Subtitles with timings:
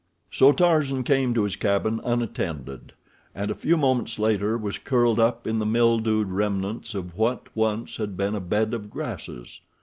[0.31, 2.93] So Tarzan came to his cabin unattended,
[3.35, 7.49] and a few moments later was curled up in the mildewed remnants of what had
[7.55, 9.59] once been a bed of grasses.